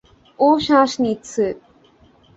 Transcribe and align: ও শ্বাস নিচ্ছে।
ও 0.39 0.47
শ্বাস 0.65 0.91
নিচ্ছে। 1.03 1.45